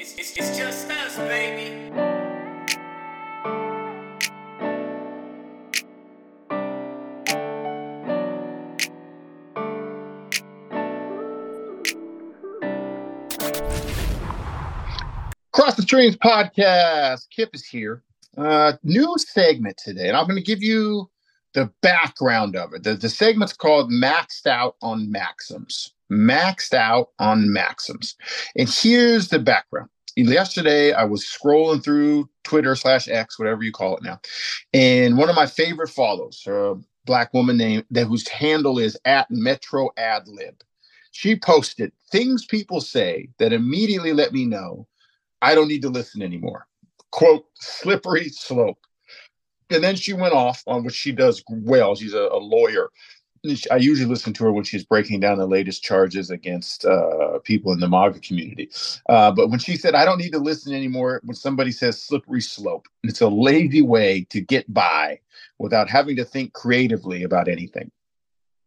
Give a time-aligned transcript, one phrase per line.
[0.00, 1.90] It's, it's, it's just us, baby.
[15.52, 17.26] Cross the Streams podcast.
[17.34, 18.04] Kip is here.
[18.36, 21.10] Uh, new segment today, and I'm going to give you
[21.54, 22.84] the background of it.
[22.84, 25.92] The, the segment's called Maxed Out on Maxims.
[26.10, 28.16] Maxed Out on Maxims.
[28.56, 29.88] And here's the background.
[30.16, 34.20] Yesterday, I was scrolling through Twitter slash X, whatever you call it now,
[34.72, 36.74] and one of my favorite follows, a
[37.04, 40.60] black woman named that whose handle is at Metro Adlib.
[41.12, 44.88] She posted things people say that immediately let me know
[45.40, 46.66] I don't need to listen anymore.
[47.10, 48.78] Quote, slippery slope.
[49.70, 51.94] And then she went off on what she does well.
[51.94, 52.90] She's a, a lawyer.
[53.70, 57.72] I usually listen to her when she's breaking down the latest charges against uh, people
[57.72, 58.70] in the MAGA community.
[59.08, 62.40] Uh, but when she said, I don't need to listen anymore, when somebody says slippery
[62.40, 65.20] slope, it's a lazy way to get by
[65.58, 67.90] without having to think creatively about anything.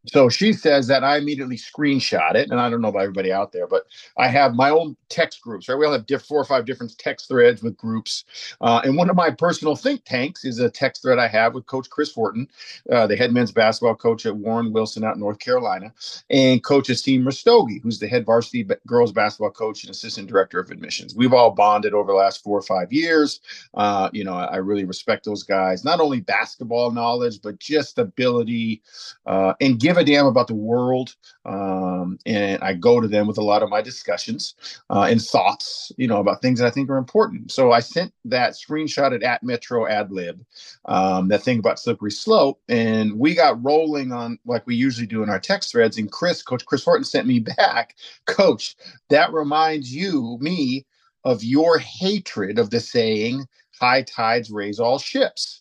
[0.07, 3.51] So she says that I immediately screenshot it, and I don't know about everybody out
[3.51, 3.83] there, but
[4.17, 5.69] I have my own text groups.
[5.69, 8.25] Right, we all have diff- four or five different text threads with groups,
[8.61, 11.67] uh, and one of my personal think tanks is a text thread I have with
[11.67, 12.47] Coach Chris Horton,
[12.91, 15.93] uh, the head men's basketball coach at Warren Wilson out in North Carolina,
[16.31, 20.59] and Coach Asim Rastogi, who's the head varsity b- girls basketball coach and assistant director
[20.59, 21.15] of admissions.
[21.15, 23.39] We've all bonded over the last four or five years.
[23.75, 27.99] Uh, you know, I, I really respect those guys, not only basketball knowledge, but just
[27.99, 28.81] ability
[29.27, 31.15] uh, and give a damn about the world.
[31.45, 34.55] Um, and I go to them with a lot of my discussions
[34.89, 37.51] uh, and thoughts, you know, about things that I think are important.
[37.51, 40.39] So I sent that screenshot at, at Metro Adlib,
[40.85, 45.23] um, that thing about slippery slope, and we got rolling on like we usually do
[45.23, 45.97] in our text threads.
[45.97, 47.95] And Chris, Coach Chris Horton, sent me back,
[48.25, 48.75] Coach.
[49.09, 50.85] That reminds you, me,
[51.23, 53.45] of your hatred of the saying
[53.79, 55.60] "high tides raise all ships."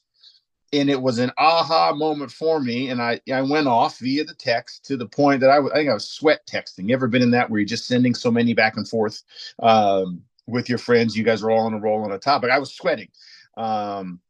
[0.73, 2.91] And it was an aha moment for me.
[2.91, 5.91] And I, I went off via the text to the point that I, I think
[5.91, 6.89] I was sweat texting.
[6.89, 9.22] You ever been in that where you're just sending so many back and forth
[9.61, 11.17] um, with your friends?
[11.17, 12.50] You guys are all on a roll on a topic.
[12.50, 13.09] I was sweating.
[13.56, 14.21] Um,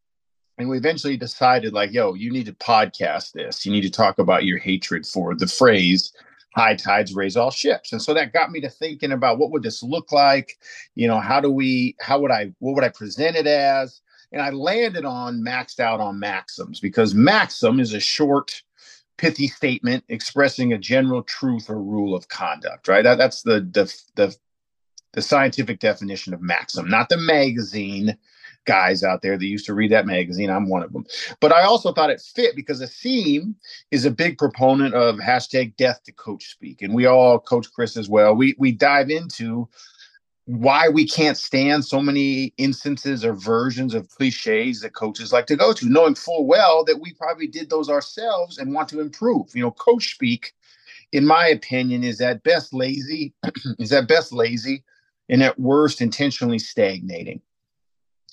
[0.57, 3.65] and we eventually decided, like, yo, you need to podcast this.
[3.65, 6.13] You need to talk about your hatred for the phrase
[6.57, 9.63] high tides raise all ships and so that got me to thinking about what would
[9.63, 10.59] this look like
[10.97, 14.01] you know how do we how would i what would i present it as
[14.33, 18.63] and I landed on maxed out on maxims because maxim is a short,
[19.17, 22.89] pithy statement expressing a general truth or rule of conduct.
[22.89, 23.05] Right?
[23.05, 24.37] That, that's the the the
[25.13, 28.17] the scientific definition of maxim, not the magazine
[28.65, 30.51] guys out there that used to read that magazine.
[30.51, 31.05] I'm one of them.
[31.41, 33.55] But I also thought it fit because Asim
[33.91, 36.83] is a big proponent of hashtag death to coach speak.
[36.83, 39.69] And we all, Coach Chris as well, we we dive into
[40.51, 45.55] why we can't stand so many instances or versions of cliches that coaches like to
[45.55, 49.55] go to, knowing full well that we probably did those ourselves and want to improve.
[49.55, 50.53] You know, coach speak,
[51.13, 53.33] in my opinion, is at best lazy,
[53.79, 54.83] is at best lazy,
[55.29, 57.41] and at worst intentionally stagnating.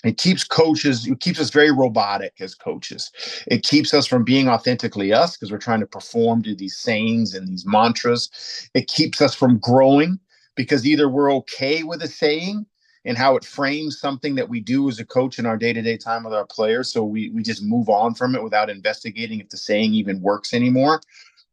[0.04, 3.12] It keeps coaches, it keeps us very robotic as coaches.
[3.46, 7.36] It keeps us from being authentically us because we're trying to perform to these sayings
[7.36, 8.70] and these mantras.
[8.74, 10.20] It keeps us from growing
[10.58, 12.66] because either we're okay with a saying
[13.06, 16.26] and how it frames something that we do as a coach in our day-to-day time
[16.26, 19.58] with our players so we we just move on from it without investigating if the
[19.58, 21.00] saying even works anymore.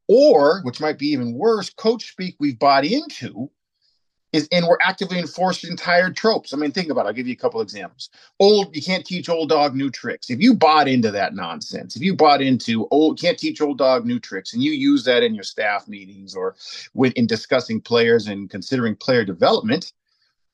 [0.08, 3.50] Or which might be even worse coach speak we've bought into
[4.34, 6.52] is and we're actively enforcing tired tropes.
[6.52, 7.08] I mean think about it.
[7.08, 8.10] I'll give you a couple examples.
[8.40, 10.28] Old you can't teach old dog new tricks.
[10.28, 14.04] If you bought into that nonsense if you bought into old can't teach old dog
[14.04, 16.56] new tricks and you use that in your staff meetings or
[16.94, 19.92] with in discussing players and considering player development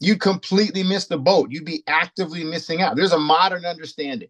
[0.03, 1.51] you completely miss the boat.
[1.51, 2.97] You'd be actively missing out.
[2.97, 4.29] There's a modern understanding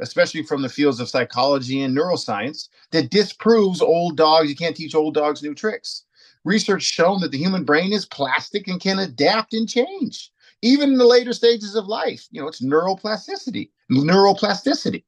[0.00, 4.48] especially from the fields of psychology and neuroscience that disproves old dogs.
[4.48, 6.04] You can't teach old dogs new tricks
[6.44, 10.30] research shown that the human brain is plastic and can adapt and change
[10.62, 15.04] even in the later stages of life you know it's neuroplasticity neuroplasticity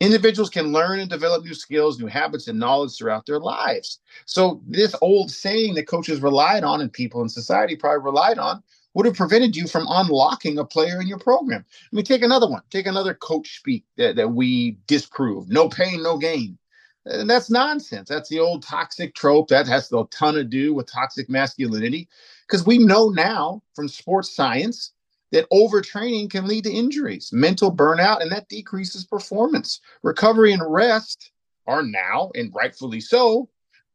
[0.00, 4.60] individuals can learn and develop new skills new habits and knowledge throughout their lives so
[4.66, 8.62] this old saying that coaches relied on and people in society probably relied on
[8.94, 11.64] would have prevented you from unlocking a player in your program.
[11.92, 12.62] Let me take another one.
[12.70, 15.48] Take another coach speak that, that we disprove.
[15.48, 16.58] No pain, no gain.
[17.06, 18.08] And that's nonsense.
[18.08, 19.48] That's the old toxic trope.
[19.48, 22.08] That has a ton to do with toxic masculinity.
[22.46, 24.92] Because we know now from sports science
[25.32, 29.80] that overtraining can lead to injuries, mental burnout, and that decreases performance.
[30.02, 31.30] Recovery and rest
[31.66, 33.48] are now, and rightfully so,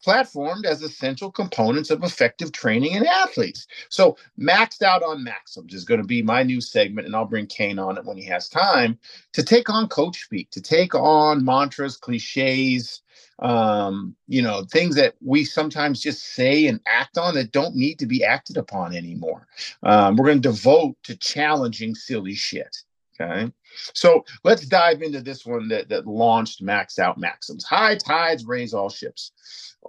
[0.06, 3.68] platformed as essential components of effective training in athletes.
[3.90, 7.48] So, maxed out on maxims is going to be my new segment, and I'll bring
[7.48, 8.98] Kane on it when he has time
[9.34, 13.02] to take on coach speak, to take on mantras, cliches,
[13.40, 18.00] um, you know, things that we sometimes just say and act on that don't need
[18.00, 19.48] to be acted upon anymore.
[19.84, 22.78] Um, we're going to devote to challenging silly shit.
[23.20, 23.52] Okay.
[23.94, 27.64] So let's dive into this one that, that launched Max Out Maxims.
[27.64, 29.32] High tides raise all ships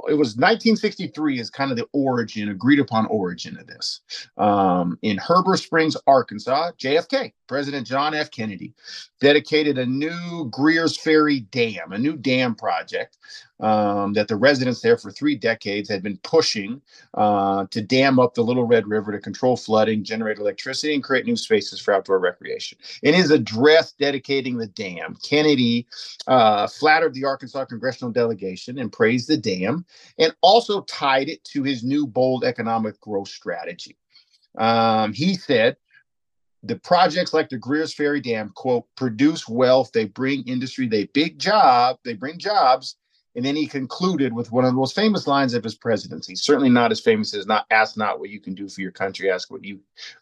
[0.09, 4.01] it was 1963 is kind of the origin, agreed upon origin of this.
[4.37, 8.31] Um, in Heber Springs, Arkansas, JFK, President John F.
[8.31, 8.75] Kennedy,
[9.21, 13.19] dedicated a new Greers Ferry Dam, a new dam project
[13.61, 16.83] um, that the residents there for three decades had been pushing
[17.15, 21.25] uh, to dam up the Little Red River to control flooding, generate electricity, and create
[21.25, 22.77] new spaces for outdoor recreation.
[23.03, 25.87] In his address dedicating the dam, Kennedy
[26.27, 29.85] uh, flattered the Arkansas congressional delegation and praised the dam
[30.19, 33.97] and also tied it to his new bold economic growth strategy.
[34.59, 35.77] Um, he said,
[36.63, 41.39] the projects like the Greers Ferry Dam, quote, produce wealth, they bring industry, they big
[41.39, 42.97] job, they bring jobs.
[43.37, 46.35] And then he concluded with one of the most famous lines of his presidency.
[46.35, 49.31] Certainly not as famous as not ask not what you can do for your country,
[49.31, 49.81] ask what you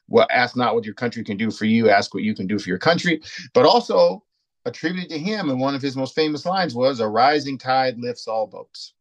[0.08, 2.58] well, ask not what your country can do for you, ask what you can do
[2.58, 3.22] for your country.
[3.54, 4.24] But also
[4.66, 8.26] attributed to him, and one of his most famous lines was a rising tide lifts
[8.26, 8.94] all boats.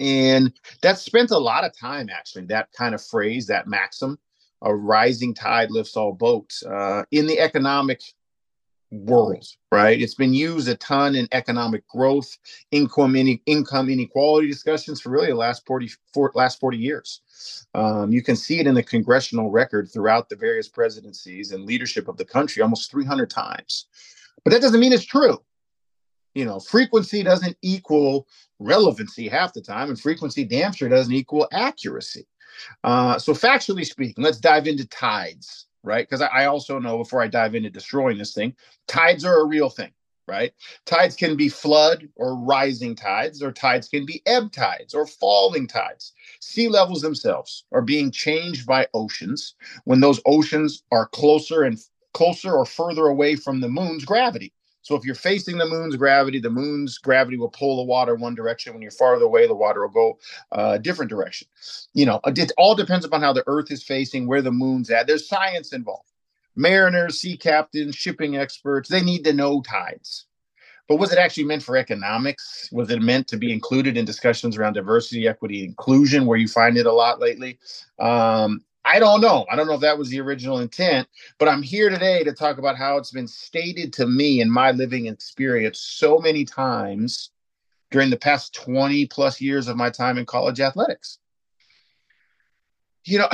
[0.00, 0.52] And
[0.82, 4.18] that spent a lot of time, actually, that kind of phrase, that maxim,
[4.62, 8.02] a rising tide lifts all boats, uh, in the economic
[8.92, 10.00] world, right?
[10.00, 12.36] It's been used a ton in economic growth,
[12.70, 17.22] income, income inequality discussions for really the last 40, for, last 40 years.
[17.74, 22.06] Um, you can see it in the congressional record throughout the various presidencies and leadership
[22.06, 23.86] of the country almost 300 times.
[24.44, 25.38] But that doesn't mean it's true
[26.34, 28.26] you know, frequency doesn't equal
[28.58, 32.26] relevancy half the time, and frequency damn sure doesn't equal accuracy.
[32.84, 36.08] Uh, so, factually speaking, let's dive into tides, right?
[36.08, 38.54] Because I, also know before I dive into destroying this thing,
[38.86, 39.90] tides are a real thing,
[40.26, 40.52] right?
[40.86, 45.66] Tides can be flood or rising tides, or tides can be ebb tides or falling
[45.66, 46.12] tides.
[46.40, 51.78] Sea levels themselves are being changed by oceans when those oceans are closer and
[52.14, 54.52] closer or further away from the moon's gravity.
[54.82, 58.34] So if you're facing the moon's gravity, the moon's gravity will pull the water one
[58.34, 58.72] direction.
[58.72, 60.18] When you're farther away, the water will go
[60.50, 61.48] uh, a different direction.
[61.94, 65.06] You know, it all depends upon how the Earth is facing, where the moon's at.
[65.06, 66.10] There's science involved.
[66.56, 70.26] Mariners, sea captains, shipping experts, they need to know tides.
[70.88, 72.68] But was it actually meant for economics?
[72.72, 76.76] Was it meant to be included in discussions around diversity, equity, inclusion, where you find
[76.76, 77.58] it a lot lately?
[77.98, 79.46] Um, I don't know.
[79.50, 81.08] I don't know if that was the original intent,
[81.38, 84.72] but I'm here today to talk about how it's been stated to me in my
[84.72, 87.30] living experience so many times
[87.90, 91.18] during the past 20 plus years of my time in college athletics.
[93.06, 93.28] You know,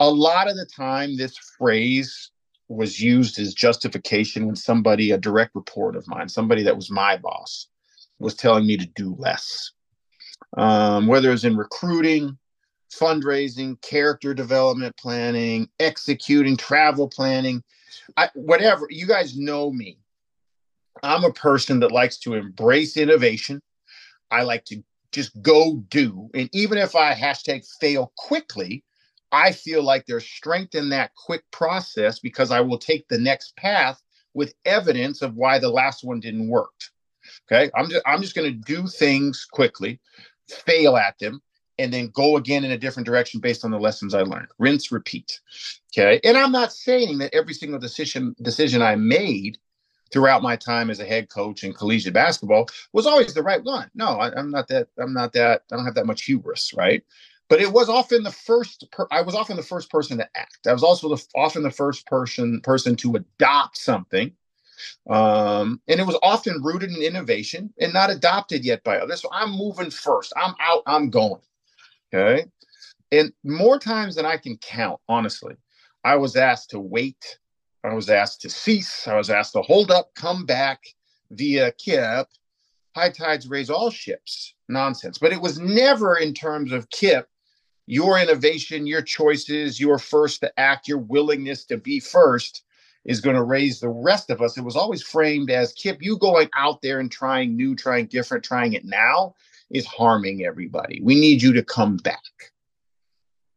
[0.00, 2.32] a lot of the time, this phrase
[2.66, 7.16] was used as justification when somebody, a direct report of mine, somebody that was my
[7.16, 7.68] boss,
[8.18, 9.70] was telling me to do less.
[10.56, 12.36] Um, whether it's in recruiting,
[12.90, 17.62] fundraising, character development planning, executing, travel planning,
[18.16, 18.86] I, whatever.
[18.90, 19.98] You guys know me.
[21.02, 23.62] I'm a person that likes to embrace innovation.
[24.30, 24.82] I like to
[25.12, 26.30] just go do.
[26.34, 28.84] And even if I hashtag fail quickly,
[29.32, 33.56] I feel like there's strength in that quick process because I will take the next
[33.56, 34.00] path
[34.34, 36.72] with evidence of why the last one didn't work.
[37.50, 37.70] Okay.
[37.76, 40.00] I'm just I'm just gonna do things quickly,
[40.48, 41.40] fail at them,
[41.80, 44.48] and then go again in a different direction based on the lessons I learned.
[44.58, 45.40] Rinse, repeat.
[45.92, 46.20] Okay.
[46.24, 49.58] And I'm not saying that every single decision decision I made
[50.12, 53.90] throughout my time as a head coach in collegiate basketball was always the right one.
[53.94, 54.88] No, I, am not that.
[54.98, 55.62] I'm not that.
[55.72, 57.02] I don't have that much hubris, right?
[57.48, 58.90] But it was often the first.
[58.92, 60.66] Per, I was often the first person to act.
[60.66, 64.32] I was also the, often the first person person to adopt something,
[65.08, 69.22] um, and it was often rooted in innovation and not adopted yet by others.
[69.22, 70.32] So I'm moving first.
[70.36, 70.82] I'm out.
[70.86, 71.40] I'm going.
[72.12, 72.46] Okay.
[73.12, 75.56] And more times than I can count, honestly,
[76.04, 77.38] I was asked to wait.
[77.84, 79.08] I was asked to cease.
[79.08, 80.82] I was asked to hold up, come back
[81.30, 82.28] via KIP.
[82.94, 84.54] High tides raise all ships.
[84.68, 85.18] Nonsense.
[85.18, 87.28] But it was never in terms of KIP,
[87.86, 92.64] your innovation, your choices, your first to act, your willingness to be first
[93.04, 94.56] is going to raise the rest of us.
[94.56, 98.44] It was always framed as Kip, you going out there and trying new, trying different,
[98.44, 99.34] trying it now
[99.70, 101.00] is harming everybody.
[101.02, 102.18] We need you to come back.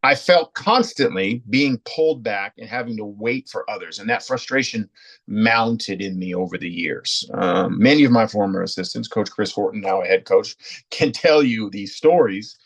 [0.05, 3.99] I felt constantly being pulled back and having to wait for others.
[3.99, 4.89] And that frustration
[5.27, 7.29] mounted in me over the years.
[7.33, 10.57] Um, many of my former assistants, Coach Chris Horton, now a head coach,
[10.91, 12.57] can tell you these stories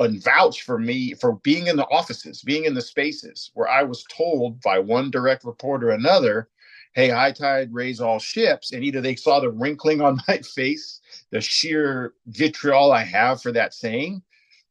[0.00, 3.82] and vouch for me for being in the offices, being in the spaces where I
[3.82, 6.48] was told by one direct reporter or another,
[6.96, 8.72] hey, high tide raise all ships.
[8.72, 11.00] And either they saw the wrinkling on my face,
[11.30, 14.22] the sheer vitriol I have for that saying,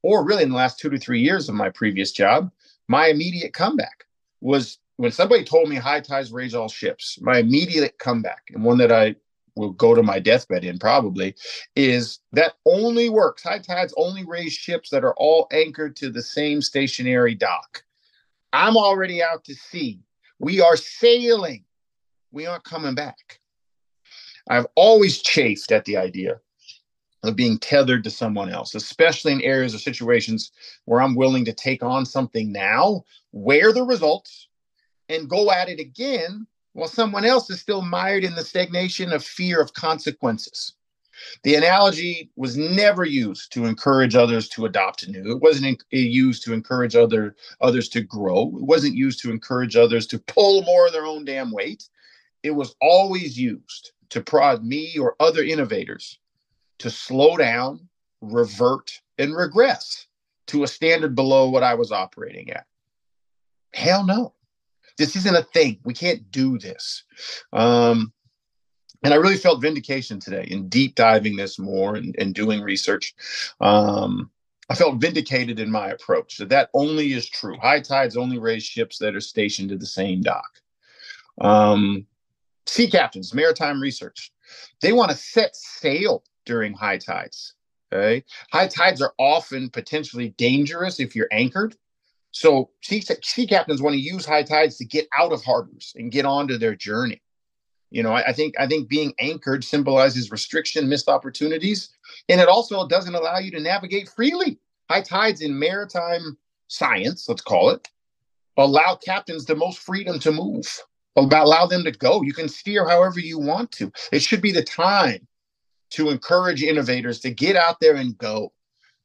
[0.01, 2.51] or really in the last two to three years of my previous job,
[2.87, 4.05] my immediate comeback
[4.41, 8.77] was when somebody told me high tides raise all ships, my immediate comeback, and one
[8.79, 9.15] that I
[9.55, 11.35] will go to my deathbed in probably,
[11.75, 13.43] is that only works.
[13.43, 17.83] High tides only raise ships that are all anchored to the same stationary dock.
[18.51, 19.99] I'm already out to sea.
[20.39, 21.65] We are sailing.
[22.35, 23.39] We aren't coming back.
[24.49, 26.41] I've always chafed at the idea
[27.23, 30.51] of being tethered to someone else, especially in areas or situations
[30.83, 34.49] where I'm willing to take on something now, wear the results,
[35.07, 39.23] and go at it again while someone else is still mired in the stagnation of
[39.23, 40.73] fear of consequences.
[41.43, 45.31] The analogy was never used to encourage others to adopt new.
[45.31, 48.47] It wasn't used to encourage other others to grow.
[48.57, 51.87] It wasn't used to encourage others to pull more of their own damn weight.
[52.45, 56.19] It was always used to prod me or other innovators
[56.77, 57.89] to slow down,
[58.21, 60.05] revert, and regress
[60.47, 62.67] to a standard below what I was operating at.
[63.73, 64.33] Hell no.
[64.99, 65.79] This isn't a thing.
[65.85, 67.03] We can't do this.
[67.51, 68.13] Um,
[69.03, 73.15] and I really felt vindication today in deep diving this more and, and doing research.
[73.59, 74.29] Um,
[74.69, 77.57] I felt vindicated in my approach that that only is true.
[77.59, 80.61] High tides only raise ships that are stationed at the same dock.
[81.41, 82.05] Um,
[82.65, 84.31] sea captains, maritime research,
[84.81, 87.53] they want to set sail during high tides.
[87.93, 88.23] Okay.
[88.51, 91.75] High tides are often potentially dangerous if you're anchored.
[92.31, 96.11] So sea, sea captains want to use high tides to get out of harbors and
[96.11, 97.21] get onto their journey.
[97.91, 101.89] You know, I, I think I think being anchored symbolizes restriction, missed opportunities,
[102.27, 104.59] and it also doesn't allow you to navigate freely.
[104.89, 107.87] High tides in maritime science, let's call it,
[108.57, 110.67] allow captains the most freedom to move.
[111.15, 112.21] Allow them to go.
[112.21, 113.91] You can steer however you want to.
[114.11, 115.27] It should be the time
[115.91, 118.51] to encourage innovators to get out there and go.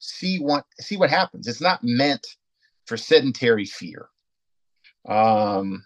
[0.00, 1.46] See what see what happens.
[1.46, 2.26] It's not meant
[2.86, 4.08] for sedentary fear.
[5.08, 5.84] Um,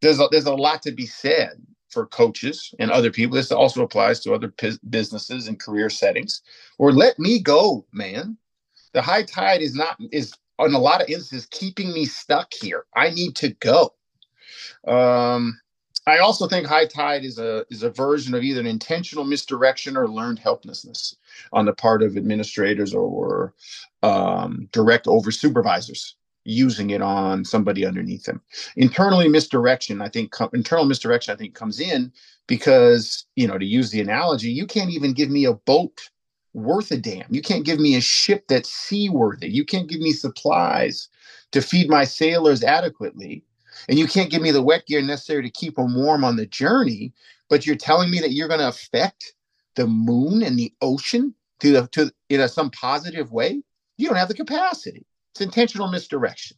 [0.00, 1.50] there's a, there's a lot to be said
[1.88, 3.34] for coaches and other people.
[3.34, 6.42] This also applies to other p- businesses and career settings.
[6.78, 8.36] Or let me go man.
[8.92, 12.84] The high tide is not is in a lot of instances keeping me stuck here.
[12.94, 13.94] I need to go
[14.86, 15.58] um,
[16.08, 19.96] I also think high tide is a is a version of either an intentional misdirection
[19.96, 21.14] or learned helplessness
[21.52, 23.52] on the part of administrators or
[24.02, 28.40] um, direct over supervisors using it on somebody underneath them.
[28.76, 32.10] Internally misdirection, I think com- internal misdirection, I think comes in
[32.46, 36.08] because you know to use the analogy, you can't even give me a boat
[36.54, 37.26] worth a damn.
[37.28, 39.50] You can't give me a ship that's seaworthy.
[39.50, 41.08] You can't give me supplies
[41.52, 43.44] to feed my sailors adequately
[43.88, 46.46] and you can't give me the wet gear necessary to keep them warm on the
[46.46, 47.12] journey
[47.48, 49.34] but you're telling me that you're going to affect
[49.74, 53.62] the moon and the ocean to the to in a, some positive way?
[53.96, 55.06] You don't have the capacity.
[55.32, 56.56] It's intentional misdirection.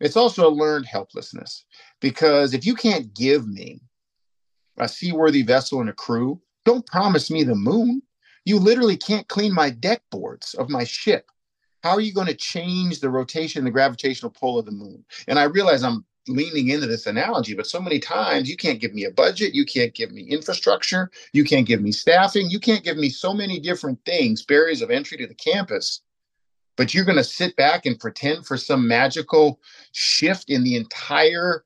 [0.00, 1.64] It's also a learned helplessness
[2.00, 3.80] because if you can't give me
[4.78, 8.02] a seaworthy vessel and a crew don't promise me the moon.
[8.46, 11.30] You literally can't clean my deck boards of my ship.
[11.82, 15.04] How are you going to change the rotation the gravitational pull of the moon?
[15.28, 18.94] And i realize i'm leaning into this analogy, but so many times you can't give
[18.94, 22.84] me a budget, you can't give me infrastructure, you can't give me staffing, you can't
[22.84, 26.00] give me so many different things, barriers of entry to the campus.
[26.76, 29.60] But you're going to sit back and pretend for some magical
[29.92, 31.64] shift in the entire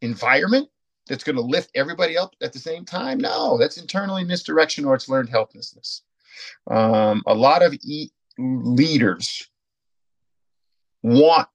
[0.00, 0.68] environment
[1.06, 3.18] that's going to lift everybody up at the same time?
[3.18, 6.02] No, that's internally misdirection or it's learned helplessness.
[6.70, 9.48] Um, a lot of e- leaders
[11.02, 11.48] want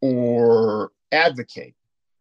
[0.00, 1.74] or advocate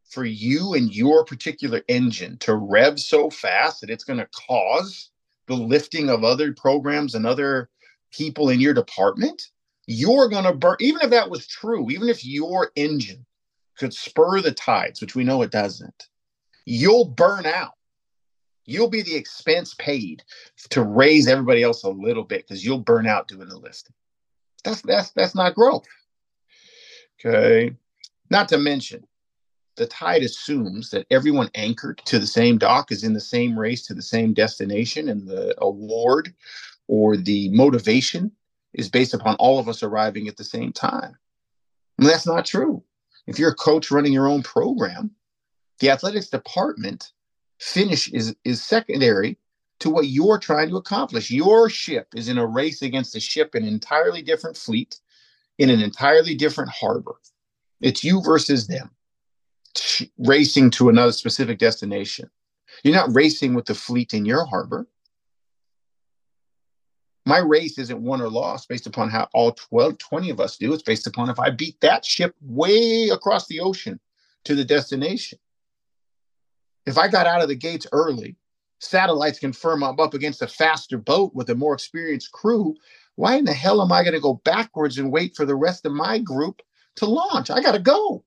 [0.10, 5.10] for you and your particular engine to rev so fast that it's going to cause
[5.48, 7.70] the lifting of other programs and other
[8.12, 9.50] people in your department,
[9.88, 10.78] you're going to burn.
[10.80, 13.26] Even if that was true, even if your engine
[13.78, 16.08] could spur the tides, which we know it doesn't,
[16.66, 17.74] you'll burn out.
[18.66, 20.24] You'll be the expense paid
[20.70, 23.94] to raise everybody else a little bit because you'll burn out doing the lifting.
[24.64, 25.86] That's that's that's not growth.
[27.20, 27.76] Okay.
[28.34, 29.06] Not to mention,
[29.76, 33.86] the tide assumes that everyone anchored to the same dock is in the same race
[33.86, 36.34] to the same destination, and the award
[36.88, 38.32] or the motivation
[38.74, 41.16] is based upon all of us arriving at the same time.
[42.00, 42.84] And that's not true.
[43.28, 45.12] If you're a coach running your own program,
[45.78, 47.12] the athletics department
[47.60, 49.38] finish is, is secondary
[49.82, 51.30] to what you're trying to accomplish.
[51.30, 55.00] Your ship is in a race against a ship in an entirely different fleet,
[55.60, 57.14] in an entirely different harbor.
[57.84, 58.92] It's you versus them,
[60.18, 62.30] racing to another specific destination.
[62.82, 64.88] You're not racing with the fleet in your harbor.
[67.26, 70.74] My race isn't won or lost based upon how all 12, 20 of us do.
[70.74, 74.00] It's based upon if I beat that ship way across the ocean
[74.46, 75.38] to the destination.
[76.86, 78.38] If I got out of the gates early,
[78.80, 82.76] satellites confirm I'm up against a faster boat with a more experienced crew.
[83.16, 85.86] Why in the hell am I going to go backwards and wait for the rest
[85.86, 86.62] of my group
[86.98, 87.50] to launch?
[87.50, 88.24] I got to go.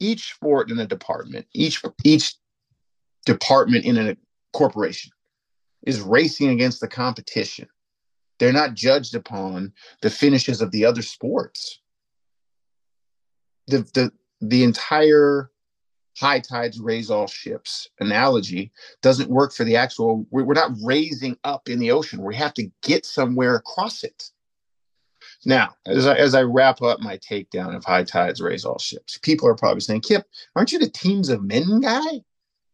[0.00, 2.34] Each sport in a department, each each
[3.26, 4.16] department in a
[4.52, 5.12] corporation
[5.84, 7.68] is racing against the competition.
[8.38, 9.72] They're not judged upon
[10.02, 11.80] the finishes of the other sports.
[13.66, 15.50] The the the entire
[16.18, 18.72] high tides raise all ships analogy
[19.02, 22.68] doesn't work for the actual we're not raising up in the ocean we have to
[22.82, 24.30] get somewhere across it
[25.44, 29.18] now as I, as I wrap up my takedown of high tides raise all ships
[29.18, 30.26] people are probably saying kip
[30.56, 32.22] aren't you the teams of men guy?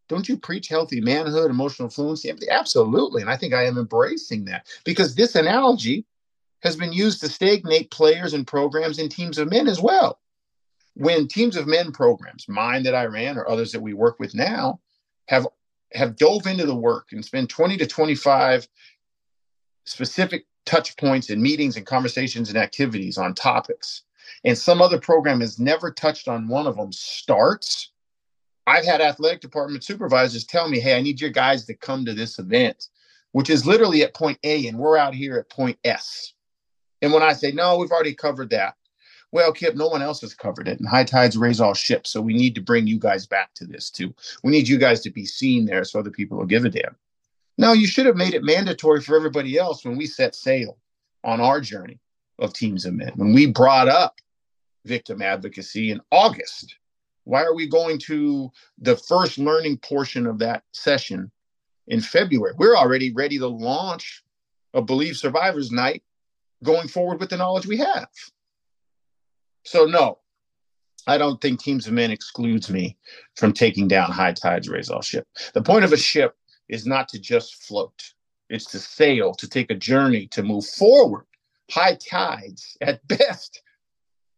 [0.07, 4.67] Don't you preach healthy manhood emotional fluency absolutely and i think i am embracing that
[4.83, 6.05] because this analogy
[6.65, 10.19] has been used to stagnate players and programs in teams of men as well.
[10.95, 14.33] When teams of men programs, mine that I ran or others that we work with
[14.33, 14.79] now,
[15.27, 15.47] have
[15.93, 18.67] have dove into the work and spend 20 to 25
[19.85, 24.03] specific touch points and meetings and conversations and activities on topics,
[24.43, 27.91] and some other program has never touched on one of them, starts.
[28.67, 32.13] I've had athletic department supervisors tell me, hey, I need your guys to come to
[32.13, 32.87] this event,
[33.31, 36.33] which is literally at point A, and we're out here at point S.
[37.01, 38.75] And when I say, no, we've already covered that,
[39.31, 42.09] well, Kip, no one else has covered it, and high tides raise all ships.
[42.09, 44.13] So we need to bring you guys back to this too.
[44.43, 46.95] We need you guys to be seen there so other people will give a damn.
[47.57, 50.77] No, you should have made it mandatory for everybody else when we set sail
[51.23, 51.99] on our journey
[52.39, 53.13] of teams of men.
[53.15, 54.19] When we brought up
[54.83, 56.77] victim advocacy in August,
[57.23, 61.31] why are we going to the first learning portion of that session
[61.87, 62.53] in February?
[62.57, 64.23] We're already ready to launch
[64.73, 66.03] a Believe Survivors Night
[66.63, 68.09] going forward with the knowledge we have.
[69.63, 70.19] So no,
[71.07, 72.97] I don't think Teams of Men excludes me
[73.35, 75.27] from taking down high tides raise all ship.
[75.53, 76.35] The point of a ship
[76.69, 78.13] is not to just float.
[78.49, 81.25] It's to sail, to take a journey, to move forward.
[81.71, 83.61] High tides, at best,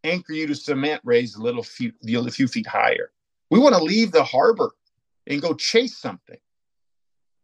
[0.04, 3.10] anchor you to cement, raise a little few, a few feet higher.
[3.50, 4.72] We want to leave the harbor
[5.26, 6.38] and go chase something.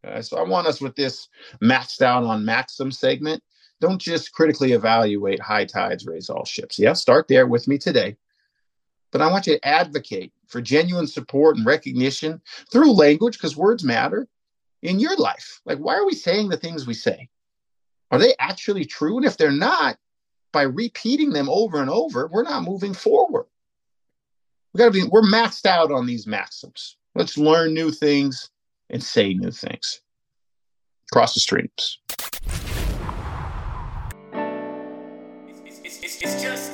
[0.07, 1.29] Uh, so I want us with this
[1.63, 3.43] maxed out on Maxim segment
[3.81, 6.79] don't just critically evaluate high tides raise all ships.
[6.79, 8.17] Yeah, start there with me today.
[9.13, 12.41] But I want you to advocate for genuine support and recognition
[12.73, 14.27] through language because words matter
[14.85, 15.61] in your life.
[15.65, 17.29] Like, why are we saying the things we say?
[18.11, 19.17] Are they actually true?
[19.17, 19.97] And if they're not,
[20.53, 23.47] by repeating them over and over, we're not moving forward.
[24.73, 26.97] We got to be, we're maxed out on these maxims.
[27.17, 28.51] Let's learn new things
[28.91, 30.01] and say new things.
[31.13, 31.99] Cross the streams.
[35.67, 36.73] It's just